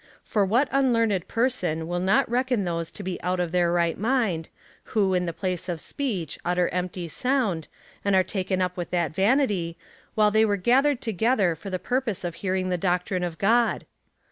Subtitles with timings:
[0.23, 4.49] For what unlearned person will not reckon those to be out of their right mind,
[4.97, 7.67] who, in place of speech, utter empty sound,
[8.03, 9.77] and are taken up with that vanity,
[10.15, 13.85] while they were gathered together for the purpose of hearing the doctrine of God